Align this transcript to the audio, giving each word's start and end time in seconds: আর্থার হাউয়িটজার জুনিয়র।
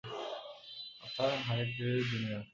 আর্থার 1.03 1.31
হাউয়িটজার 1.47 1.95
জুনিয়র। 2.09 2.41